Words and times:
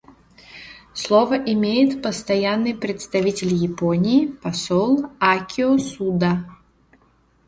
Слово 0.95 1.35
имеет 1.37 2.01
Постоянный 2.01 2.73
представитель 2.73 3.53
Японии 3.53 4.25
посол 4.25 5.05
Акио 5.19 5.77
Суда. 5.77 6.43